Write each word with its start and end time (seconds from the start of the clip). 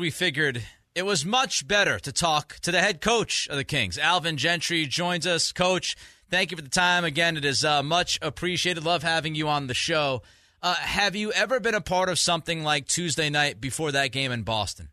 we 0.00 0.10
figured 0.10 0.62
it 0.94 1.04
was 1.04 1.24
much 1.24 1.68
better 1.68 1.98
to 1.98 2.10
talk 2.10 2.56
to 2.60 2.72
the 2.72 2.80
head 2.80 3.00
coach 3.00 3.46
of 3.48 3.56
the 3.56 3.64
Kings. 3.64 3.98
Alvin 3.98 4.38
Gentry 4.38 4.86
joins 4.86 5.26
us. 5.26 5.52
Coach, 5.52 5.94
thank 6.30 6.50
you 6.50 6.56
for 6.56 6.62
the 6.62 6.70
time. 6.70 7.04
Again, 7.04 7.36
it 7.36 7.44
is 7.44 7.64
uh, 7.64 7.82
much 7.82 8.18
appreciated. 8.22 8.82
Love 8.82 9.02
having 9.02 9.34
you 9.34 9.46
on 9.46 9.66
the 9.66 9.74
show. 9.74 10.22
Uh, 10.62 10.74
have 10.74 11.14
you 11.14 11.32
ever 11.32 11.60
been 11.60 11.74
a 11.74 11.80
part 11.80 12.08
of 12.08 12.18
something 12.18 12.62
like 12.62 12.86
Tuesday 12.86 13.28
night 13.28 13.60
before 13.60 13.92
that 13.92 14.10
game 14.10 14.32
in 14.32 14.42
Boston? 14.42 14.88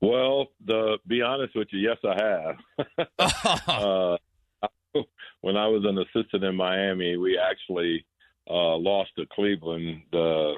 Well, 0.00 0.48
to 0.68 0.98
be 1.06 1.22
honest 1.22 1.54
with 1.54 1.68
you, 1.72 1.80
yes, 1.80 1.98
I 2.04 2.22
have. 2.22 3.08
uh, 3.68 4.16
when 5.40 5.56
I 5.56 5.66
was 5.66 5.84
an 5.84 5.98
assistant 5.98 6.44
in 6.44 6.54
Miami, 6.54 7.16
we 7.16 7.38
actually 7.38 8.04
uh, 8.48 8.76
lost 8.76 9.10
to 9.18 9.26
Cleveland, 9.32 10.02
uh, 10.12 10.54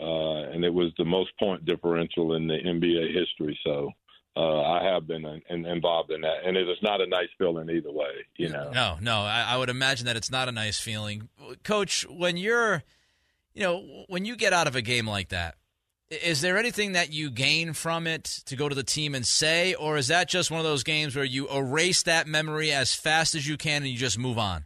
uh, 0.00 0.50
and 0.52 0.64
it 0.64 0.72
was 0.72 0.92
the 0.98 1.04
most 1.04 1.30
point 1.38 1.64
differential 1.64 2.34
in 2.34 2.46
the 2.46 2.54
NBA 2.54 3.14
history. 3.14 3.58
So 3.64 3.90
uh, 4.36 4.62
I 4.62 4.84
have 4.84 5.06
been 5.06 5.24
in, 5.24 5.42
in, 5.50 5.66
involved 5.66 6.10
in 6.10 6.22
that, 6.22 6.38
and 6.46 6.56
it 6.56 6.68
is 6.68 6.78
not 6.82 7.00
a 7.00 7.06
nice 7.06 7.28
feeling 7.36 7.68
either 7.68 7.92
way. 7.92 8.24
You 8.36 8.48
know, 8.48 8.70
no, 8.72 8.96
no, 9.00 9.18
I, 9.20 9.44
I 9.48 9.56
would 9.56 9.68
imagine 9.68 10.06
that 10.06 10.16
it's 10.16 10.30
not 10.30 10.48
a 10.48 10.52
nice 10.52 10.78
feeling, 10.80 11.28
Coach. 11.64 12.06
When 12.08 12.36
you're, 12.36 12.82
you 13.52 13.62
know, 13.62 14.04
when 14.08 14.24
you 14.24 14.36
get 14.36 14.52
out 14.52 14.66
of 14.66 14.76
a 14.76 14.82
game 14.82 15.06
like 15.06 15.28
that, 15.28 15.56
is 16.10 16.40
there 16.40 16.56
anything 16.56 16.92
that 16.92 17.12
you 17.12 17.30
gain 17.30 17.72
from 17.72 18.06
it 18.06 18.24
to 18.46 18.56
go 18.56 18.68
to 18.68 18.74
the 18.74 18.82
team 18.82 19.14
and 19.14 19.26
say, 19.26 19.74
or 19.74 19.96
is 19.96 20.08
that 20.08 20.28
just 20.28 20.50
one 20.50 20.58
of 20.58 20.64
those 20.64 20.82
games 20.82 21.14
where 21.14 21.24
you 21.24 21.48
erase 21.48 22.02
that 22.04 22.26
memory 22.26 22.72
as 22.72 22.94
fast 22.94 23.34
as 23.34 23.46
you 23.46 23.56
can 23.56 23.82
and 23.82 23.90
you 23.90 23.98
just 23.98 24.18
move 24.18 24.38
on? 24.38 24.64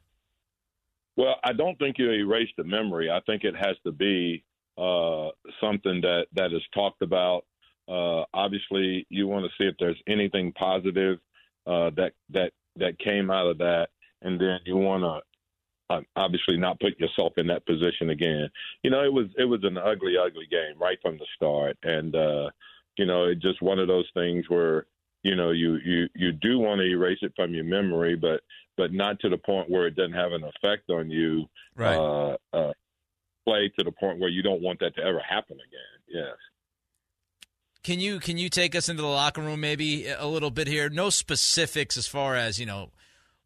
Well, 1.16 1.36
I 1.44 1.52
don't 1.52 1.78
think 1.78 1.96
you 1.98 2.10
erase 2.10 2.48
the 2.56 2.64
memory. 2.64 3.10
I 3.10 3.20
think 3.20 3.44
it 3.44 3.54
has 3.56 3.76
to 3.84 3.92
be 3.92 4.42
uh, 4.78 5.28
something 5.60 6.00
that 6.02 6.26
that 6.34 6.52
is 6.52 6.62
talked 6.72 7.02
about. 7.02 7.44
Uh, 7.86 8.24
obviously, 8.32 9.06
you 9.10 9.26
want 9.26 9.44
to 9.44 9.50
see 9.58 9.68
if 9.68 9.74
there's 9.78 10.00
anything 10.06 10.52
positive 10.52 11.18
uh, 11.66 11.90
that 11.96 12.12
that 12.30 12.52
that 12.76 12.98
came 12.98 13.30
out 13.30 13.46
of 13.46 13.58
that, 13.58 13.88
and 14.22 14.40
then 14.40 14.58
you 14.64 14.76
want 14.76 15.02
to 15.02 15.94
uh, 15.94 16.00
obviously 16.16 16.56
not 16.56 16.80
put 16.80 16.98
yourself 16.98 17.34
in 17.36 17.46
that 17.46 17.66
position 17.66 18.10
again. 18.10 18.48
You 18.82 18.90
know, 18.90 19.04
it 19.04 19.12
was 19.12 19.26
it 19.36 19.44
was 19.44 19.60
an 19.64 19.78
ugly, 19.78 20.14
ugly 20.16 20.46
game 20.50 20.78
right 20.80 20.98
from 21.02 21.18
the 21.18 21.26
start, 21.36 21.76
and 21.82 22.14
uh, 22.14 22.50
you 22.96 23.06
know, 23.06 23.24
it's 23.24 23.42
just 23.42 23.62
one 23.62 23.78
of 23.78 23.88
those 23.88 24.08
things 24.14 24.48
where 24.48 24.86
you 25.22 25.36
know 25.36 25.50
you 25.50 25.78
you 25.84 26.08
you 26.14 26.32
do 26.32 26.58
want 26.58 26.80
to 26.80 26.86
erase 26.86 27.18
it 27.22 27.32
from 27.36 27.54
your 27.54 27.64
memory, 27.64 28.16
but 28.16 28.40
but 28.76 28.92
not 28.92 29.20
to 29.20 29.28
the 29.28 29.38
point 29.38 29.70
where 29.70 29.86
it 29.86 29.94
doesn't 29.94 30.12
have 30.12 30.32
an 30.32 30.44
effect 30.44 30.90
on 30.90 31.10
you. 31.10 31.46
Right. 31.76 31.96
Uh, 31.96 32.36
uh, 32.52 32.72
play 33.44 33.70
to 33.78 33.84
the 33.84 33.92
point 33.92 34.18
where 34.18 34.30
you 34.30 34.42
don't 34.42 34.62
want 34.62 34.80
that 34.80 34.94
to 34.96 35.02
ever 35.02 35.20
happen 35.20 35.56
again. 35.56 36.24
Yes. 36.24 36.36
Can 37.82 38.00
you 38.00 38.18
can 38.18 38.38
you 38.38 38.48
take 38.48 38.74
us 38.74 38.88
into 38.88 39.02
the 39.02 39.08
locker 39.08 39.42
room 39.42 39.60
maybe 39.60 40.08
a 40.08 40.26
little 40.26 40.50
bit 40.50 40.66
here? 40.66 40.88
No 40.88 41.10
specifics 41.10 41.98
as 41.98 42.06
far 42.06 42.34
as 42.34 42.58
you 42.58 42.64
know 42.64 42.90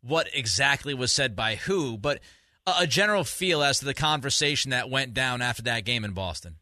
what 0.00 0.28
exactly 0.32 0.94
was 0.94 1.10
said 1.10 1.34
by 1.34 1.56
who, 1.56 1.98
but 1.98 2.20
a, 2.66 2.82
a 2.82 2.86
general 2.86 3.24
feel 3.24 3.62
as 3.62 3.80
to 3.80 3.84
the 3.84 3.94
conversation 3.94 4.70
that 4.70 4.88
went 4.88 5.12
down 5.12 5.42
after 5.42 5.62
that 5.62 5.84
game 5.84 6.04
in 6.04 6.12
Boston. 6.12 6.56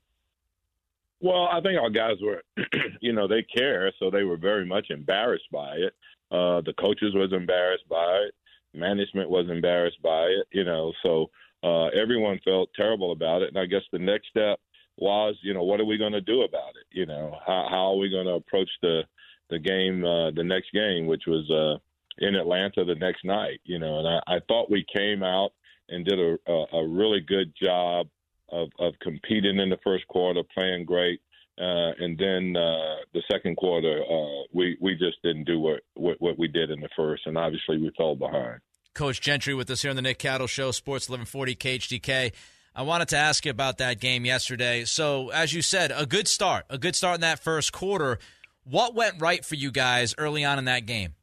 Well, 1.21 1.49
I 1.51 1.61
think 1.61 1.81
our 1.81 1.91
guys 1.91 2.17
were, 2.23 2.43
you 3.01 3.13
know, 3.13 3.27
they 3.27 3.43
care, 3.43 3.93
so 3.99 4.11
they 4.11 4.23
were 4.23 4.37
very 4.37 4.67
much 4.67 4.91
embarrassed 4.91 5.51
by 5.51 5.75
it. 5.77 5.95
Uh, 6.31 6.61
the 6.61 6.75
coaches 6.79 7.15
was 7.15 7.33
embarrassed 7.33 7.89
by 7.89 8.27
it. 8.27 8.35
Management 8.77 9.31
was 9.31 9.49
embarrassed 9.51 10.01
by 10.03 10.25
it. 10.25 10.47
You 10.53 10.65
know, 10.65 10.93
so 11.03 11.31
uh, 11.63 11.87
everyone 11.87 12.41
felt 12.45 12.71
terrible 12.75 13.13
about 13.13 13.43
it. 13.43 13.49
And 13.49 13.59
I 13.59 13.67
guess 13.67 13.83
the 13.93 13.99
next 13.99 14.29
step 14.29 14.61
was, 14.99 15.37
you 15.43 15.55
know, 15.55 15.65
what 15.65 15.81
are 15.81 15.85
we 15.85 15.99
going 15.99 16.13
to 16.13 16.21
do 16.21 16.43
about 16.43 16.71
it? 16.71 16.87
You 16.91 17.07
know, 17.07 17.37
how, 17.47 17.67
how 17.69 17.93
are 17.93 17.97
we 17.97 18.11
going 18.11 18.27
to 18.27 18.33
approach 18.35 18.71
the 18.83 19.03
the 19.49 19.59
game, 19.59 20.05
uh, 20.05 20.33
the 20.33 20.43
next 20.43 20.73
game, 20.73 21.07
which 21.07 21.23
was 21.27 21.49
uh, 21.51 21.79
in 22.19 22.35
Atlanta 22.35 22.85
the 22.85 22.97
next 22.97 23.25
night. 23.25 23.61
You 23.65 23.79
know, 23.79 23.99
and 23.99 24.09
I, 24.09 24.37
I 24.37 24.41
thought 24.49 24.71
we 24.71 24.85
came 24.95 25.23
out 25.23 25.53
and 25.89 26.05
did 26.05 26.19
a, 26.19 26.37
a, 26.49 26.65
a 26.79 26.89
really 26.89 27.21
good 27.21 27.53
job 27.61 28.09
of, 28.51 28.69
of 28.79 28.95
competing 29.01 29.59
in 29.61 29.71
the 29.71 29.79
first 29.85 30.07
quarter, 30.09 30.43
playing 30.53 30.85
great. 30.85 31.21
Uh, 31.59 31.93
and 31.99 32.19
then 32.19 32.55
uh, 32.57 32.97
the 33.15 33.23
second 33.31 33.57
quarter, 33.57 34.03
uh, 34.03 34.43
we 34.53 34.77
we 34.81 34.95
just 34.95 35.17
didn't 35.23 35.45
do 35.45 35.59
what, 35.59 35.81
what, 35.95 36.21
what 36.21 36.39
we 36.39 36.49
did 36.49 36.71
in 36.71 36.81
the 36.81 36.89
first, 36.95 37.23
and 37.27 37.39
obviously 37.39 37.79
we 37.79 37.91
fell 37.97 38.15
behind. 38.15 38.61
Coach 38.97 39.21
Gentry 39.21 39.53
with 39.53 39.71
us 39.71 39.83
here 39.83 39.91
on 39.91 39.97
the 39.97 40.01
Nick 40.01 40.19
Cattles 40.19 40.51
Show, 40.51 40.71
Sports 40.71 41.07
1140 41.07 41.55
KHTK. 41.55 42.33
I 42.75 42.83
wanted 42.83 43.09
to 43.09 43.19
ask 43.19 43.45
you 43.45 43.51
about 43.51 43.77
that 43.77 44.01
game 44.01 44.25
yesterday. 44.25 44.87
So, 44.87 45.29
as 45.29 45.53
you 45.53 45.61
said, 45.61 45.93
a 45.95 46.07
good 46.07 46.27
start, 46.27 46.65
a 46.71 46.79
good 46.79 46.97
start 46.97 47.17
in 47.17 47.21
that 47.21 47.39
first 47.39 47.73
quarter. 47.73 48.19
What 48.65 48.95
went 48.95 49.21
right 49.21 49.45
for 49.45 49.55
you 49.55 49.71
guys 49.71 50.15
early 50.17 50.47
on 50.47 50.59
in 50.59 50.65
that 50.65 50.87
game? 50.87 51.15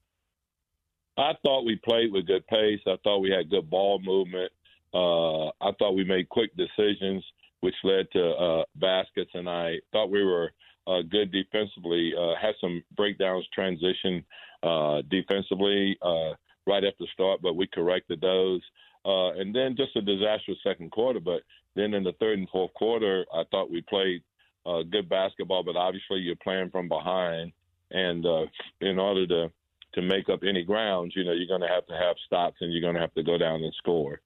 I 1.18 1.34
thought 1.42 1.66
we 1.66 1.76
played 1.84 2.14
with 2.14 2.28
good 2.28 2.46
pace. 2.46 2.80
I 2.86 2.96
thought 3.04 3.20
we 3.20 3.32
had 3.32 3.50
good 3.50 3.68
ball 3.72 4.00
movement. 4.04 4.52
Uh, 4.94 5.48
I 5.48 5.72
thought 5.80 5.96
we 5.96 6.04
made 6.04 6.30
quick 6.30 6.52
decisions, 6.56 7.26
which 7.62 7.76
led 7.84 8.06
to 8.14 8.24
uh, 8.24 8.64
baskets, 8.76 9.32
and 9.34 9.50
I 9.50 9.78
thought 9.92 10.12
we 10.12 10.24
were 10.24 10.52
uh, 10.86 11.02
good 11.10 11.32
defensively. 11.32 12.14
Uh, 12.16 12.36
had 12.40 12.54
some 12.62 12.84
breakdowns, 12.96 13.48
transition 13.52 14.24
uh, 14.62 15.02
defensively 15.10 15.98
uh, 16.04 16.34
right 16.68 16.84
after 16.84 16.96
the 17.00 17.08
start, 17.14 17.42
but 17.42 17.56
we 17.56 17.68
corrected 17.68 18.22
those. 18.22 18.62
Uh, 19.06 19.34
and 19.34 19.54
then 19.54 19.76
just 19.76 19.96
a 19.96 20.02
disastrous 20.02 20.58
second 20.64 20.92
quarter. 20.92 21.20
But 21.20 21.42
then 21.76 21.94
in 21.94 22.04
the 22.04 22.14
third 22.20 22.40
and 22.40 22.50
fourth 22.50 22.74
quarter, 22.74 23.26
I 23.34 23.44
thought 23.52 23.70
we 23.70 23.82
played 23.82 24.24
uh, 24.66 24.84
good 24.84 25.10
basketball, 25.10 25.64
but 25.64 25.76
obviously 25.76 26.20
you're 26.20 26.36
playing 26.38 26.70
from 26.70 26.88
behind, 26.88 27.52
and 27.92 28.26
uh, 28.26 28.46
in 28.82 29.00
order 29.00 29.28
to 29.28 29.52
to 29.96 30.02
make 30.02 30.28
up 30.28 30.40
any 30.48 30.64
grounds, 30.64 31.14
you 31.16 31.24
know, 31.24 31.34
you're 31.34 31.48
going 31.48 31.62
to 31.62 31.68
have 31.68 31.86
to 31.86 31.94
have 31.94 32.16
stops 32.26 32.58
and 32.62 32.72
you're 32.74 32.82
going 32.82 32.96
to 32.96 33.00
have 33.00 33.14
to 33.14 33.22
go 33.22 33.38
down 33.38 33.62
and 33.62 33.72
score. 33.78 34.20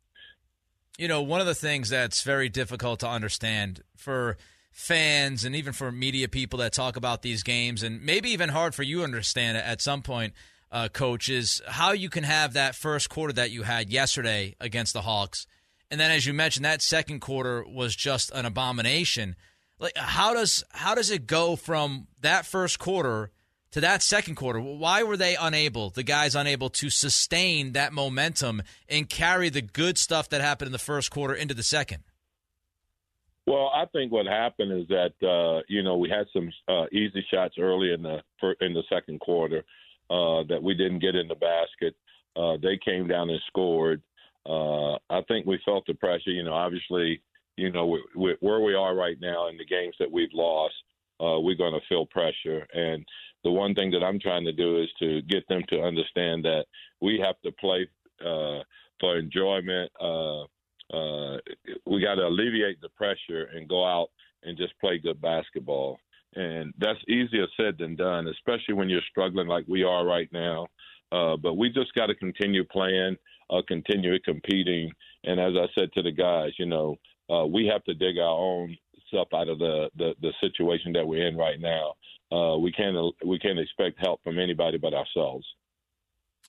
You 0.98 1.10
know, 1.10 1.22
one 1.22 1.42
of 1.42 1.46
the 1.46 1.56
things 1.56 1.90
that's 1.90 2.24
very 2.24 2.48
difficult 2.48 3.02
to 3.02 3.08
understand 3.10 3.84
for 3.98 4.38
fans 4.72 5.44
and 5.44 5.56
even 5.56 5.74
for 5.74 5.92
media 5.92 6.30
people 6.30 6.60
that 6.60 6.72
talk 6.72 6.96
about 6.96 7.22
these 7.22 7.44
games, 7.44 7.84
and 7.84 8.02
maybe 8.02 8.30
even 8.30 8.50
hard 8.50 8.76
for 8.76 8.84
you 8.84 9.00
to 9.00 9.04
understand 9.04 9.58
at 9.58 9.82
some 9.82 10.02
point, 10.02 10.34
uh, 10.72 10.90
coach, 10.90 11.30
is 11.30 11.62
how 11.68 11.92
you 11.92 12.10
can 12.10 12.24
have 12.24 12.54
that 12.54 12.76
first 12.76 13.10
quarter 13.10 13.34
that 13.34 13.52
you 13.52 13.64
had 13.64 13.90
yesterday 13.90 14.56
against 14.60 14.94
the 14.94 15.02
Hawks. 15.02 15.48
And 15.90 16.00
then, 16.00 16.12
as 16.12 16.26
you 16.26 16.34
mentioned, 16.34 16.66
that 16.66 16.82
second 16.82 17.22
quarter 17.22 17.64
was 17.66 17.96
just 17.96 18.32
an 18.32 18.46
abomination. 18.46 19.36
Like, 19.80 19.96
how 19.96 20.34
does 20.34 20.64
how 20.72 20.96
does 20.96 21.12
it 21.12 21.28
go 21.28 21.56
from 21.56 22.08
that 22.22 22.46
first 22.46 22.80
quarter 22.80 23.32
to 23.72 23.82
that 23.82 24.02
second 24.02 24.36
quarter. 24.36 24.60
Why 24.60 25.04
were 25.04 25.18
they 25.18 25.36
unable, 25.36 25.90
the 25.90 26.04
guys 26.04 26.36
unable 26.36 26.70
to 26.70 26.90
sustain 26.90 27.74
that 27.74 27.94
momentum 27.94 28.64
and 28.90 29.10
carry 29.10 29.50
the 29.50 29.62
good 29.62 29.98
stuff 29.98 30.30
that 30.30 30.42
happened 30.42 30.68
in 30.68 30.72
the 30.72 30.80
first 30.80 31.12
quarter 31.12 31.34
into 31.34 31.54
the 31.54 31.64
second? 31.64 32.04
Well, 33.46 33.72
I 33.74 33.86
think 33.86 34.12
what 34.12 34.26
happened 34.26 34.74
is 34.74 34.88
that 34.90 35.14
uh, 35.26 35.64
you 35.70 35.82
know 35.82 35.98
we 35.98 36.10
had 36.10 36.26
some 36.34 36.52
uh, 36.68 36.86
easy 36.92 37.26
shots 37.32 37.56
early 37.58 37.94
in 37.94 38.02
the 38.04 38.18
in 38.60 38.74
the 38.74 38.84
second 38.90 39.20
quarter 39.22 39.64
uh, 40.10 40.44
that 40.50 40.62
we 40.62 40.74
didn't 40.74 41.00
get 41.00 41.16
in 41.16 41.28
the 41.28 41.36
basket. 41.36 41.96
Uh, 42.36 42.58
they 42.62 42.78
came 42.84 43.08
down 43.08 43.30
and 43.30 43.42
scored. 43.48 44.02
Uh, 44.46 44.94
I 45.10 45.22
think 45.28 45.46
we 45.46 45.60
felt 45.66 45.86
the 45.88 45.94
pressure. 45.94 46.32
You 46.32 46.44
know, 46.44 46.54
obviously, 46.54 47.22
you 47.56 47.72
know 47.72 47.88
we, 47.88 48.04
we, 48.16 48.36
where 48.40 48.62
we 48.62 48.76
are 48.76 48.96
right 48.96 49.18
now 49.20 49.48
in 49.48 49.58
the 49.58 49.66
games 49.66 49.96
that 50.00 50.12
we've 50.12 50.34
lost, 50.34 50.76
uh, 51.20 51.40
we're 51.40 51.56
going 51.56 51.74
to 51.74 51.88
feel 51.90 52.06
pressure 52.06 52.66
and 52.74 53.04
the 53.48 53.52
one 53.52 53.74
thing 53.74 53.92
that 53.92 54.04
I'm 54.04 54.20
trying 54.20 54.46
to 54.46 54.52
do 54.52 54.82
is 54.82 54.90
to 55.00 55.22
get 55.24 55.48
them 55.48 55.62
to 55.70 55.82
understand 55.82 56.44
that 56.44 56.66
we 57.02 57.18
have 57.24 57.40
to 57.46 57.52
play 57.54 57.88
uh, 58.20 58.60
for 59.00 59.18
enjoyment. 59.18 59.92
Uh, 60.02 60.44
uh, 60.94 61.38
we 61.86 62.02
got 62.02 62.16
to 62.16 62.28
alleviate 62.28 62.82
the 62.82 62.90
pressure 62.90 63.50
and 63.56 63.70
go 63.70 63.86
out 63.86 64.10
and 64.44 64.58
just 64.58 64.78
play 64.80 64.98
good 64.98 65.22
basketball. 65.22 65.98
And 66.36 66.74
that's 66.78 67.00
easier 67.08 67.48
said 67.56 67.78
than 67.78 67.96
done, 67.96 68.28
especially 68.28 68.76
when 68.76 68.90
you're 68.90 69.02
struggling 69.10 69.48
like 69.48 69.66
we 69.68 69.84
are 69.84 70.06
right 70.06 70.30
now. 70.32 70.68
Uh, 71.12 71.38
but 71.38 71.56
we 71.56 71.70
just 71.70 71.94
got 71.94 72.08
to 72.08 72.16
continue 72.16 72.64
playing, 72.66 73.16
uh, 73.50 73.62
continue 73.68 74.20
competing. 74.20 74.92
And 75.24 75.40
as 75.40 75.54
I 75.56 75.68
said 75.80 75.92
to 75.94 76.04
the 76.04 76.12
guys, 76.12 76.52
you 76.60 76.66
know, 76.66 76.98
uh, 77.30 77.46
we 77.46 77.66
have 77.68 77.84
to 77.86 77.94
dig 77.94 78.18
our 78.18 78.30
own 78.30 78.78
stuff 79.08 79.28
out 79.34 79.48
of 79.48 79.58
the, 79.60 79.90
the, 79.98 80.14
the 80.22 80.34
situation 80.42 80.92
that 80.94 81.08
we're 81.08 81.28
in 81.28 81.38
right 81.38 81.60
now 81.60 81.94
uh, 82.32 82.58
we 82.58 82.72
can't 82.72 82.96
we 83.26 83.40
can't 83.40 83.60
expect 83.60 84.00
help 84.00 84.22
from 84.24 84.40
anybody 84.40 84.78
but 84.78 84.94
ourselves. 84.94 85.46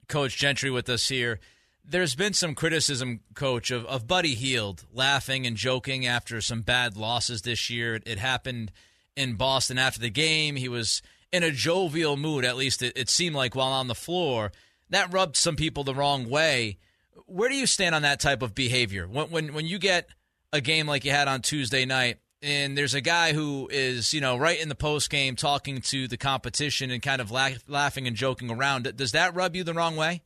Coach 0.09 0.37
Gentry 0.37 0.71
with 0.71 0.89
us 0.89 1.09
here. 1.09 1.39
There's 1.85 2.15
been 2.15 2.35
some 2.35 2.55
criticism, 2.55 3.21
Coach, 3.35 3.71
of, 3.71 3.87
of 3.87 4.07
Buddy 4.07 4.35
Hield 4.35 4.85
laughing 4.93 5.47
and 5.47 5.57
joking 5.57 6.05
after 6.07 6.41
some 6.43 6.61
bad 6.61 6.99
losses 6.99 7.43
this 7.43 7.71
year. 7.71 7.95
It, 7.95 8.03
it 8.07 8.19
happened 8.19 8.73
in 9.19 9.35
Boston 9.35 9.79
after 9.79 10.01
the 10.01 10.11
game. 10.11 10.57
He 10.57 10.69
was 10.69 11.03
in 11.33 11.43
a 11.43 11.51
jovial 11.51 12.17
mood, 12.17 12.45
at 12.45 12.57
least 12.57 12.83
it, 12.83 12.93
it 12.97 13.11
seemed 13.11 13.35
like 13.35 13.55
while 13.55 13.73
on 13.73 13.89
the 13.89 13.95
floor. 13.95 14.53
That 14.91 15.13
rubbed 15.13 15.37
some 15.37 15.57
people 15.57 15.85
the 15.85 15.95
wrong 15.95 16.31
way. 16.31 16.79
Where 17.27 17.49
do 17.49 17.57
you 17.57 17.67
stand 17.67 17.95
on 17.95 18.03
that 18.03 18.21
type 18.21 18.41
of 18.41 18.55
behavior? 18.55 19.07
When, 19.07 19.31
when, 19.31 19.53
when 19.53 19.67
you 19.67 19.79
get 19.79 20.09
a 20.53 20.61
game 20.61 20.87
like 20.87 21.05
you 21.05 21.11
had 21.11 21.29
on 21.29 21.43
Tuesday 21.43 21.85
night 21.85 22.19
and 22.41 22.79
there's 22.79 22.95
a 22.95 23.01
guy 23.01 23.33
who 23.33 23.69
is, 23.71 24.15
you 24.15 24.21
know, 24.21 24.37
right 24.37 24.59
in 24.59 24.69
the 24.69 24.75
post 24.75 25.11
game 25.11 25.37
talking 25.37 25.81
to 25.83 26.09
the 26.09 26.17
competition 26.17 26.91
and 26.91 27.03
kind 27.03 27.21
of 27.21 27.31
laugh, 27.31 27.59
laughing 27.69 28.07
and 28.07 28.17
joking 28.17 28.51
around. 28.51 28.97
Does 28.97 29.13
that 29.13 29.35
rub 29.35 29.57
you 29.57 29.65
the 29.65 29.75
wrong 29.75 29.97
way? 29.97 30.23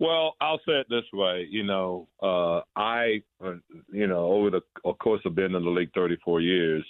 Well, 0.00 0.36
I'll 0.40 0.58
say 0.58 0.74
it 0.74 0.86
this 0.88 1.04
way. 1.12 1.48
You 1.50 1.64
know, 1.64 2.08
uh, 2.22 2.60
I, 2.76 3.22
uh, 3.44 3.54
you 3.92 4.06
know, 4.06 4.26
over 4.26 4.50
the 4.50 4.60
course 4.94 5.20
of 5.24 5.34
being 5.34 5.54
in 5.54 5.64
the 5.64 5.70
league 5.70 5.92
34 5.92 6.40
years, 6.40 6.84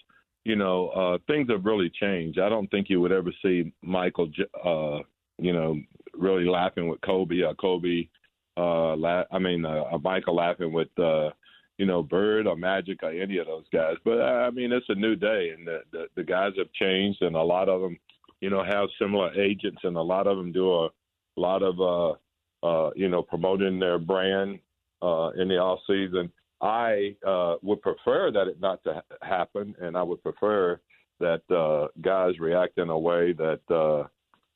you 0.49 0.57
know, 0.57 0.89
uh, 0.89 1.19
things 1.27 1.51
have 1.51 1.67
really 1.67 1.91
changed. 1.91 2.39
I 2.39 2.49
don't 2.49 2.71
think 2.71 2.89
you 2.89 3.03
would 3.03 3.13
ever 3.13 3.31
see 3.43 3.71
Michael, 3.83 4.31
uh, 4.65 5.01
you 5.37 5.53
know, 5.53 5.77
really 6.15 6.47
laughing 6.47 6.89
with 6.89 7.03
Kobe 7.03 7.43
or 7.43 7.55
Kobe, 7.55 8.09
uh, 8.57 8.97
la- 8.97 9.25
I 9.31 9.39
mean, 9.39 9.67
uh, 9.67 9.99
Michael 10.03 10.37
laughing 10.37 10.73
with, 10.73 10.89
uh, 10.99 11.29
you 11.77 11.85
know, 11.85 12.03
Bird 12.03 12.47
or 12.47 12.57
Magic 12.57 13.03
or 13.03 13.11
any 13.11 13.37
of 13.37 13.47
those 13.47 13.67
guys. 13.71 13.97
But 14.07 14.21
uh, 14.21 14.47
I 14.47 14.51
mean, 14.51 14.73
it's 14.73 14.89
a 14.89 14.95
new 14.95 15.17
day, 15.17 15.51
and 15.55 15.67
the, 15.67 15.81
the 15.93 16.07
the 16.17 16.25
guys 16.25 16.55
have 16.57 16.73
changed, 16.73 17.21
and 17.21 17.37
a 17.37 17.43
lot 17.43 17.69
of 17.69 17.83
them, 17.83 17.99
you 18.41 18.49
know, 18.49 18.65
have 18.65 18.89
similar 18.99 19.31
agents, 19.35 19.83
and 19.85 19.99
a 19.99 20.03
lot 20.03 20.27
of 20.27 20.39
them 20.39 20.51
do 20.51 20.73
a 20.73 20.89
lot 21.37 21.63
of, 21.63 21.79
uh, 21.79 22.67
uh, 22.67 22.91
you 22.97 23.11
know, 23.11 23.23
promoting 23.23 23.79
their 23.79 23.99
brand 23.99 24.61
uh, 25.03 25.29
in 25.37 25.47
the 25.49 25.59
off 25.59 25.81
season. 25.87 26.33
I 26.61 27.15
uh, 27.27 27.57
would 27.63 27.83
prefer 27.83 28.31
that 28.33 28.49
it 28.49 28.61
not 28.61 28.83
to 28.85 28.95
ha- 28.95 29.17
happen, 29.23 29.75
and 29.81 29.97
I 29.97 30.03
would 30.03 30.23
prefer 30.23 30.81
that 31.21 31.43
uh, 31.51 31.89
guys 32.01 32.39
react 32.39 32.79
in 32.79 32.91
a 32.91 32.99
way 32.99 33.33
that 33.33 33.61
uh, 33.71 34.09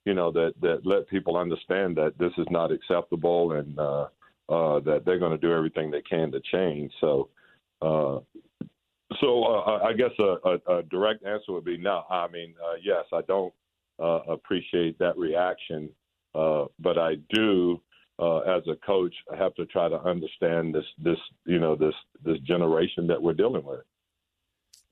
you 0.05 0.15
know 0.15 0.33
that 0.33 0.55
that 0.61 0.85
let 0.85 1.09
people 1.09 1.37
understand 1.37 1.97
that 1.97 2.15
this 2.19 2.33
is 2.39 2.47
not 2.51 2.73
acceptable 2.73 3.53
and 3.53 3.79
uh, 3.79 4.07
uh, 4.49 4.81
that 4.81 5.03
they're 5.05 5.19
going 5.19 5.33
to 5.33 5.47
do 5.47 5.53
everything 5.53 5.91
they 5.91 6.03
can 6.03 6.31
to 6.33 6.41
change. 6.53 6.93
So, 7.01 7.29
uh, 7.81 8.19
so 9.21 9.45
uh, 9.45 9.79
I 9.83 9.93
guess 9.93 10.11
a, 10.19 10.37
a, 10.45 10.79
a, 10.79 10.83
direct 10.85 11.25
answer 11.25 11.53
would 11.53 11.65
be 11.65 11.79
no. 11.79 12.03
I 12.11 12.29
mean, 12.29 12.55
uh, 12.63 12.75
yes, 12.83 13.05
I 13.13 13.21
don't 13.23 13.53
uh, 13.99 14.21
appreciate 14.29 14.99
that 14.99 15.17
reaction, 15.17 15.89
uh, 16.35 16.67
but 16.81 16.99
I 16.99 17.15
do, 17.33 17.81
as 18.21 18.63
a 18.69 18.77
coach, 18.87 19.15
I 19.33 19.37
have 19.37 19.55
to 19.55 19.67
try 19.67 19.89
to 19.89 20.01
understand 20.01 20.75
this, 20.75 20.85
this, 20.99 21.19
you 21.45 21.59
know, 21.59 21.75
this 21.77 21.95
this 22.25 22.39
generation 22.41 23.07
that 23.09 23.21
we're 23.21 23.35
dealing 23.35 23.65
with. 23.65 23.81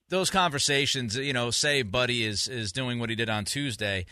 Those 0.08 0.30
conversations, 0.30 1.16
you 1.16 1.32
know, 1.32 1.50
say 1.50 1.82
Buddy 1.82 2.24
is 2.24 2.48
is 2.48 2.72
doing 2.72 2.98
what 2.98 3.10
he 3.10 3.16
did 3.16 3.30
on 3.30 3.44
Tuesday 3.44 4.06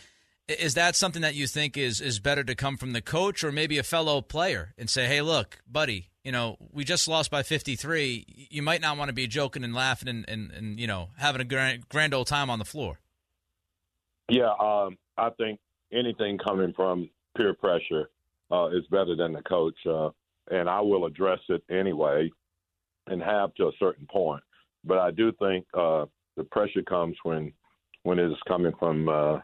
is 0.49 0.75
that 0.75 0.97
something 0.97 1.23
that 1.23 1.35
you 1.35 1.47
think 1.47 1.77
is 1.77 2.01
is 2.01 2.19
better 2.19 2.43
to 2.43 2.55
come 2.55 2.77
from 2.77 2.93
the 2.93 3.03
coach 3.03 3.45
or 3.45 3.53
maybe 3.53 3.79
a 3.79 3.83
fellow 3.83 4.21
player 4.21 4.75
and 4.79 4.89
say, 4.89 5.07
"Hey, 5.07 5.21
look, 5.21 5.59
buddy, 5.71 6.09
you 6.25 6.33
know, 6.33 6.57
we 6.73 6.85
just 6.85 7.07
lost 7.07 7.31
by 7.31 7.43
53. 7.43 8.49
You 8.51 8.63
might 8.63 8.81
not 8.81 8.97
want 8.97 9.11
to 9.11 9.13
be 9.13 9.27
joking 9.27 9.63
and 9.63 9.75
laughing 9.75 10.09
and, 10.09 10.25
and, 10.29 10.51
and 10.53 10.81
you 10.81 10.87
know, 10.87 11.11
having 11.19 11.41
a 11.41 11.45
grand, 11.45 11.89
grand 11.89 12.15
old 12.15 12.27
time 12.27 12.49
on 12.49 12.59
the 12.59 12.65
floor." 12.65 12.99
Yeah, 14.31 14.53
um, 14.59 14.97
I 15.17 15.31
think 15.31 15.61
anything 15.93 16.39
coming 16.39 16.73
from 16.75 17.11
peer 17.37 17.55
pressure 17.55 18.11
uh, 18.51 18.69
is 18.69 18.87
better 18.91 19.15
than 19.17 19.33
the 19.33 19.43
coach, 19.43 19.79
uh, 19.87 20.11
and 20.51 20.69
I 20.69 20.81
will 20.81 21.07
address 21.07 21.41
it 21.49 21.63
anyway, 21.71 22.31
and 23.07 23.23
have 23.23 23.55
to 23.55 23.69
a 23.69 23.73
certain 23.79 24.07
point. 24.07 24.43
But 24.85 24.99
I 24.99 25.11
do 25.11 25.33
think 25.33 25.67
uh, 25.75 26.07
the 26.37 26.45
pressure 26.45 26.83
comes 26.83 27.17
when 27.23 27.53
when 28.05 28.19
it 28.19 28.31
is 28.31 28.39
coming 28.47 28.73
from 28.79 29.09
uh, 29.09 29.41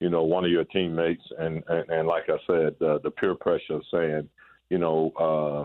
you 0.00 0.10
know, 0.10 0.22
one 0.22 0.44
of 0.44 0.50
your 0.50 0.64
teammates, 0.64 1.22
and 1.38 1.62
and, 1.68 1.88
and 1.90 2.08
like 2.08 2.24
I 2.28 2.38
said, 2.46 2.74
uh, 2.80 2.98
the 3.02 3.10
peer 3.10 3.34
pressure 3.34 3.74
of 3.74 3.82
saying, 3.92 4.28
you 4.70 4.78
know, 4.78 5.10
uh, 5.18 5.64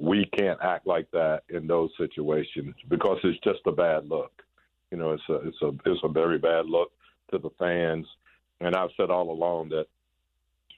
we 0.00 0.26
can't 0.38 0.58
act 0.62 0.86
like 0.86 1.10
that 1.12 1.42
in 1.48 1.66
those 1.66 1.90
situations 1.98 2.74
because 2.88 3.18
it's 3.24 3.38
just 3.44 3.60
a 3.66 3.72
bad 3.72 4.08
look. 4.08 4.32
You 4.90 4.98
know, 4.98 5.12
it's 5.12 5.22
a 5.28 5.34
it's 5.46 5.62
a 5.62 5.72
it's 5.84 6.00
a 6.04 6.08
very 6.08 6.38
bad 6.38 6.66
look 6.66 6.92
to 7.32 7.38
the 7.38 7.50
fans, 7.58 8.06
and 8.60 8.74
I've 8.74 8.90
said 8.96 9.10
all 9.10 9.30
along 9.30 9.70
that 9.70 9.86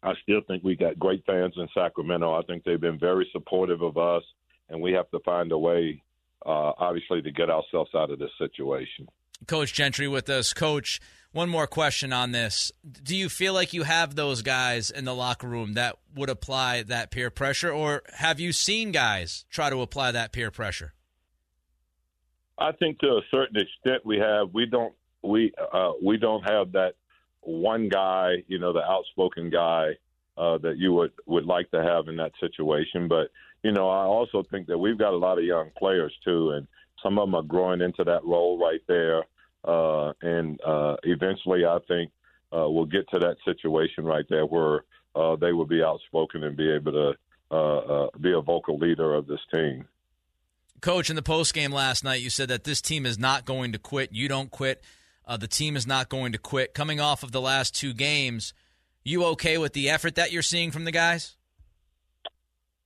I 0.02 0.12
still 0.22 0.40
think 0.46 0.62
we 0.62 0.76
got 0.76 0.98
great 0.98 1.24
fans 1.26 1.54
in 1.56 1.68
Sacramento. 1.74 2.32
I 2.32 2.42
think 2.42 2.64
they've 2.64 2.80
been 2.80 2.98
very 2.98 3.28
supportive 3.32 3.82
of 3.82 3.98
us, 3.98 4.22
and 4.68 4.80
we 4.80 4.92
have 4.92 5.10
to 5.10 5.18
find 5.20 5.50
a 5.52 5.58
way, 5.58 6.02
uh, 6.46 6.72
obviously, 6.78 7.22
to 7.22 7.32
get 7.32 7.50
ourselves 7.50 7.90
out 7.94 8.10
of 8.10 8.18
this 8.18 8.30
situation. 8.38 9.08
Coach 9.46 9.72
Gentry 9.72 10.08
with 10.08 10.28
us, 10.30 10.52
Coach 10.52 11.00
one 11.32 11.48
more 11.48 11.66
question 11.66 12.12
on 12.12 12.32
this. 12.32 12.72
Do 13.02 13.14
you 13.14 13.28
feel 13.28 13.52
like 13.52 13.72
you 13.72 13.82
have 13.82 14.14
those 14.14 14.42
guys 14.42 14.90
in 14.90 15.04
the 15.04 15.14
locker 15.14 15.46
room 15.46 15.74
that 15.74 15.96
would 16.14 16.30
apply 16.30 16.84
that 16.84 17.10
peer 17.10 17.30
pressure, 17.30 17.70
or 17.70 18.02
have 18.14 18.40
you 18.40 18.52
seen 18.52 18.92
guys 18.92 19.44
try 19.50 19.68
to 19.70 19.82
apply 19.82 20.12
that 20.12 20.32
peer 20.32 20.50
pressure? 20.50 20.94
I 22.58 22.72
think 22.72 22.98
to 23.00 23.08
a 23.08 23.20
certain 23.30 23.56
extent 23.56 24.04
we 24.04 24.18
have. 24.18 24.52
We 24.52 24.66
don't 24.66 24.94
we 25.22 25.52
uh, 25.72 25.92
we 26.02 26.16
don't 26.16 26.42
have 26.48 26.72
that 26.72 26.94
one 27.48 27.88
guy, 27.88 28.44
you 28.46 28.58
know, 28.58 28.72
the 28.72 28.82
outspoken 28.82 29.48
guy 29.50 29.92
uh, 30.36 30.58
that 30.58 30.76
you 30.76 30.92
would 30.92 31.12
would 31.26 31.46
like 31.46 31.70
to 31.70 31.82
have 31.82 32.08
in 32.08 32.16
that 32.16 32.32
situation. 32.40 33.08
But 33.08 33.30
you 33.62 33.72
know, 33.72 33.88
I 33.88 34.04
also 34.04 34.44
think 34.50 34.66
that 34.68 34.78
we've 34.78 34.98
got 34.98 35.14
a 35.14 35.16
lot 35.16 35.38
of 35.38 35.44
young 35.44 35.70
players 35.76 36.12
too, 36.24 36.50
and 36.50 36.66
some 37.02 37.18
of 37.18 37.26
them 37.26 37.34
are 37.34 37.42
growing 37.42 37.80
into 37.80 38.04
that 38.04 38.24
role 38.24 38.58
right 38.58 38.82
there. 38.86 39.24
Uh, 39.64 40.12
and 40.22 40.60
uh, 40.64 40.96
eventually, 41.02 41.64
I 41.64 41.78
think 41.88 42.12
uh, 42.54 42.68
we'll 42.68 42.86
get 42.86 43.08
to 43.10 43.18
that 43.18 43.36
situation 43.44 44.04
right 44.04 44.24
there 44.28 44.46
where 44.46 44.84
uh, 45.16 45.36
they 45.36 45.52
will 45.52 45.66
be 45.66 45.82
outspoken 45.82 46.44
and 46.44 46.56
be 46.56 46.70
able 46.70 46.92
to 46.92 47.12
uh, 47.50 47.78
uh, 47.78 48.08
be 48.20 48.32
a 48.32 48.40
vocal 48.40 48.78
leader 48.78 49.14
of 49.14 49.26
this 49.26 49.40
team. 49.52 49.86
Coach, 50.80 51.10
in 51.10 51.16
the 51.16 51.22
post 51.22 51.54
game 51.54 51.72
last 51.72 52.04
night, 52.04 52.20
you 52.20 52.30
said 52.30 52.48
that 52.50 52.62
this 52.62 52.80
team 52.80 53.04
is 53.04 53.18
not 53.18 53.44
going 53.44 53.72
to 53.72 53.78
quit. 53.78 54.12
You 54.12 54.28
don't 54.28 54.50
quit. 54.50 54.84
The 55.36 55.48
team 55.48 55.76
is 55.76 55.86
not 55.86 56.08
going 56.08 56.32
to 56.32 56.38
quit. 56.38 56.74
Coming 56.74 57.00
off 57.00 57.22
of 57.22 57.32
the 57.32 57.40
last 57.40 57.74
two 57.74 57.92
games, 57.92 58.54
you 59.04 59.24
okay 59.24 59.58
with 59.58 59.72
the 59.72 59.90
effort 59.90 60.14
that 60.14 60.32
you're 60.32 60.42
seeing 60.42 60.70
from 60.70 60.84
the 60.84 60.92
guys? 60.92 61.36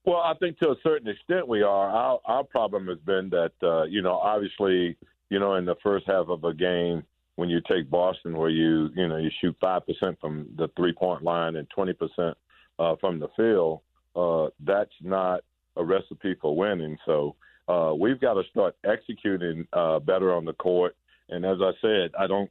Well, 0.04 0.18
I 0.18 0.34
think 0.40 0.58
to 0.58 0.70
a 0.70 0.76
certain 0.82 1.08
extent 1.08 1.46
we 1.46 1.62
are. 1.62 1.88
Our, 1.88 2.20
our 2.24 2.44
problem 2.44 2.88
has 2.88 2.98
been 2.98 3.30
that, 3.30 3.52
uh, 3.62 3.84
you 3.84 4.02
know, 4.02 4.14
obviously 4.14 4.96
you 5.32 5.38
know, 5.38 5.54
in 5.54 5.64
the 5.64 5.76
first 5.82 6.04
half 6.06 6.28
of 6.28 6.44
a 6.44 6.52
game 6.52 7.02
when 7.36 7.48
you 7.48 7.62
take 7.66 7.88
Boston, 7.88 8.36
where 8.36 8.50
you 8.50 8.90
you 8.94 9.08
know 9.08 9.16
you 9.16 9.30
shoot 9.40 9.56
five 9.58 9.80
percent 9.86 10.20
from 10.20 10.46
the 10.58 10.68
three 10.76 10.92
point 10.92 11.22
line 11.22 11.56
and 11.56 11.66
twenty 11.70 11.94
percent 11.94 12.36
uh, 12.78 12.96
from 13.00 13.18
the 13.18 13.28
field, 13.34 13.80
uh, 14.14 14.48
that's 14.60 14.92
not 15.00 15.40
a 15.78 15.82
recipe 15.82 16.34
for 16.38 16.54
winning. 16.54 16.98
So 17.06 17.34
uh, 17.66 17.94
we've 17.98 18.20
got 18.20 18.34
to 18.34 18.42
start 18.50 18.76
executing 18.84 19.66
uh, 19.72 20.00
better 20.00 20.34
on 20.34 20.44
the 20.44 20.52
court. 20.52 20.94
And 21.32 21.44
as 21.44 21.58
I 21.60 21.72
said, 21.80 22.10
I 22.18 22.26
don't 22.26 22.50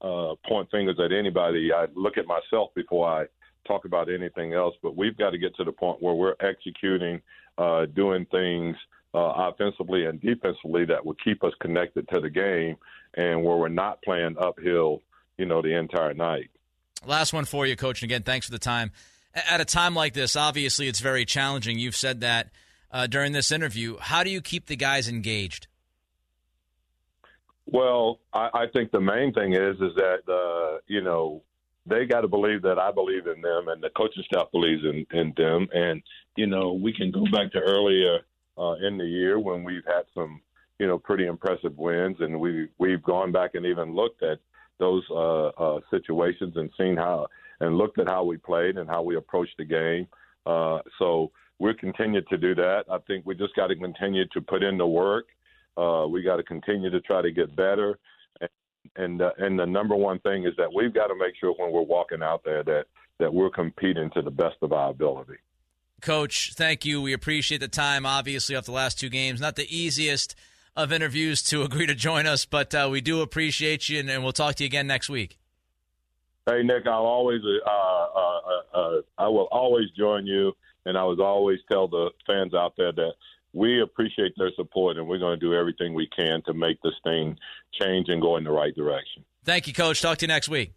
uh, 0.00 0.34
point 0.48 0.70
fingers 0.70 0.98
at 1.02 1.12
anybody. 1.12 1.70
I 1.72 1.86
look 1.94 2.18
at 2.18 2.26
myself 2.26 2.70
before 2.74 3.08
I 3.08 3.26
talk 3.66 3.84
about 3.84 4.10
anything 4.10 4.54
else. 4.54 4.74
But 4.82 4.96
we've 4.96 5.16
got 5.16 5.30
to 5.30 5.38
get 5.38 5.54
to 5.56 5.64
the 5.64 5.72
point 5.72 6.02
where 6.02 6.14
we're 6.14 6.36
executing, 6.40 7.20
uh, 7.58 7.86
doing 7.86 8.26
things 8.30 8.76
uh, 9.14 9.32
offensively 9.50 10.06
and 10.06 10.20
defensively 10.20 10.84
that 10.86 11.04
will 11.04 11.16
keep 11.22 11.44
us 11.44 11.52
connected 11.60 12.08
to 12.08 12.20
the 12.20 12.30
game 12.30 12.76
and 13.14 13.42
where 13.42 13.56
we're 13.56 13.68
not 13.68 14.02
playing 14.02 14.36
uphill, 14.40 15.02
you 15.38 15.46
know, 15.46 15.62
the 15.62 15.76
entire 15.76 16.14
night. 16.14 16.50
Last 17.04 17.32
one 17.32 17.44
for 17.44 17.66
you, 17.66 17.76
Coach. 17.76 18.02
And 18.02 18.10
again, 18.10 18.22
thanks 18.22 18.46
for 18.46 18.52
the 18.52 18.58
time. 18.58 18.92
At 19.34 19.60
a 19.60 19.66
time 19.66 19.94
like 19.94 20.14
this, 20.14 20.34
obviously 20.36 20.88
it's 20.88 21.00
very 21.00 21.24
challenging. 21.24 21.78
You've 21.78 21.96
said 21.96 22.20
that 22.20 22.48
uh, 22.90 23.06
during 23.06 23.32
this 23.32 23.52
interview. 23.52 23.98
How 23.98 24.22
do 24.22 24.30
you 24.30 24.40
keep 24.40 24.66
the 24.66 24.76
guys 24.76 25.08
engaged? 25.08 25.66
Well, 27.66 28.20
I, 28.32 28.50
I 28.54 28.66
think 28.72 28.92
the 28.92 29.00
main 29.00 29.32
thing 29.32 29.54
is 29.54 29.76
is 29.76 29.94
that 29.96 30.20
uh, 30.28 30.78
you 30.86 31.02
know 31.02 31.42
they 31.84 32.06
got 32.06 32.22
to 32.22 32.28
believe 32.28 32.62
that 32.62 32.78
I 32.78 32.90
believe 32.90 33.26
in 33.26 33.40
them 33.40 33.68
and 33.68 33.82
the 33.82 33.90
coaching 33.90 34.24
staff 34.24 34.50
believes 34.52 34.82
in, 34.84 35.06
in 35.16 35.32
them. 35.36 35.68
And 35.72 36.02
you 36.36 36.46
know 36.46 36.72
we 36.72 36.92
can 36.92 37.10
go 37.10 37.24
back 37.32 37.52
to 37.52 37.60
earlier 37.60 38.20
uh, 38.58 38.74
in 38.86 38.96
the 38.98 39.04
year 39.04 39.38
when 39.38 39.64
we've 39.64 39.84
had 39.86 40.02
some, 40.14 40.40
you 40.78 40.86
know, 40.86 40.98
pretty 40.98 41.26
impressive 41.26 41.76
wins, 41.76 42.16
and 42.20 42.38
we 42.38 42.68
we've 42.78 43.02
gone 43.02 43.32
back 43.32 43.54
and 43.54 43.66
even 43.66 43.94
looked 43.94 44.22
at 44.22 44.38
those 44.78 45.04
uh, 45.10 45.46
uh, 45.48 45.80
situations 45.90 46.54
and 46.56 46.70
seen 46.78 46.96
how 46.96 47.26
and 47.60 47.76
looked 47.78 47.98
at 47.98 48.08
how 48.08 48.22
we 48.22 48.36
played 48.36 48.76
and 48.76 48.88
how 48.88 49.02
we 49.02 49.16
approached 49.16 49.56
the 49.58 49.64
game. 49.64 50.06
Uh, 50.44 50.78
so 50.98 51.32
we'll 51.58 51.74
continue 51.74 52.20
to 52.22 52.36
do 52.36 52.54
that. 52.54 52.84
I 52.90 52.98
think 53.06 53.24
we 53.26 53.34
just 53.34 53.54
got 53.56 53.68
to 53.68 53.76
continue 53.76 54.26
to 54.28 54.40
put 54.40 54.62
in 54.62 54.76
the 54.76 54.86
work. 54.86 55.26
Uh, 55.76 56.06
we 56.08 56.22
got 56.22 56.36
to 56.36 56.42
continue 56.42 56.90
to 56.90 57.00
try 57.00 57.22
to 57.22 57.30
get 57.30 57.54
better. 57.54 57.98
And 58.40 58.50
and, 58.96 59.22
uh, 59.22 59.32
and 59.38 59.58
the 59.58 59.66
number 59.66 59.96
one 59.96 60.18
thing 60.20 60.44
is 60.44 60.54
that 60.56 60.72
we've 60.72 60.94
got 60.94 61.08
to 61.08 61.14
make 61.14 61.34
sure 61.38 61.54
when 61.58 61.72
we're 61.72 61.82
walking 61.82 62.22
out 62.22 62.42
there 62.44 62.62
that 62.64 62.84
that 63.18 63.32
we're 63.32 63.50
competing 63.50 64.10
to 64.10 64.22
the 64.22 64.30
best 64.30 64.56
of 64.62 64.72
our 64.72 64.90
ability. 64.90 65.36
Coach, 66.02 66.52
thank 66.54 66.84
you. 66.84 67.00
We 67.00 67.12
appreciate 67.12 67.58
the 67.58 67.68
time, 67.68 68.04
obviously, 68.04 68.54
off 68.54 68.66
the 68.66 68.72
last 68.72 69.00
two 69.00 69.08
games. 69.08 69.40
Not 69.40 69.56
the 69.56 69.66
easiest 69.74 70.36
of 70.76 70.92
interviews 70.92 71.42
to 71.44 71.62
agree 71.64 71.86
to 71.86 71.94
join 71.94 72.26
us, 72.26 72.44
but 72.44 72.74
uh, 72.74 72.88
we 72.90 73.00
do 73.00 73.22
appreciate 73.22 73.88
you, 73.88 74.00
and, 74.00 74.10
and, 74.10 74.22
we'll 74.22 74.32
talk 74.32 74.56
to 74.56 74.64
you 74.64 74.66
again 74.66 74.86
next 74.86 75.08
week. 75.08 75.38
Hey, 76.46 76.62
Nick, 76.62 76.86
I'll 76.86 77.06
always, 77.06 77.40
uh, 77.44 77.68
uh, 77.68 78.78
uh 78.78 79.00
I 79.18 79.28
will 79.28 79.48
always 79.50 79.90
join 79.96 80.26
you, 80.26 80.52
and 80.84 80.96
I 80.96 81.04
would 81.04 81.20
always 81.20 81.58
tell 81.70 81.88
the 81.88 82.10
fans 82.26 82.54
out 82.54 82.74
there 82.76 82.92
that 82.92 83.12
we 83.56 83.80
appreciate 83.80 84.34
their 84.36 84.50
support, 84.54 84.98
and 84.98 85.08
we're 85.08 85.18
going 85.18 85.40
to 85.40 85.44
do 85.44 85.54
everything 85.54 85.94
we 85.94 86.06
can 86.14 86.42
to 86.44 86.52
make 86.52 86.80
this 86.82 86.92
thing 87.02 87.38
change 87.80 88.08
and 88.08 88.20
go 88.20 88.36
in 88.36 88.44
the 88.44 88.50
right 88.50 88.74
direction. 88.74 89.24
Thank 89.44 89.66
you, 89.66 89.72
Coach. 89.72 90.02
Talk 90.02 90.18
to 90.18 90.24
you 90.24 90.28
next 90.28 90.48
week. 90.48 90.74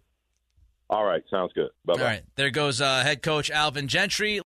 All 0.90 1.04
right, 1.04 1.22
sounds 1.30 1.52
good. 1.54 1.70
Bye 1.86 1.96
bye. 1.96 2.00
All 2.00 2.08
right, 2.08 2.24
there 2.36 2.50
goes 2.50 2.80
uh, 2.82 3.04
head 3.04 3.22
coach 3.22 3.52
Alvin 3.52 3.88
Gentry. 3.88 4.42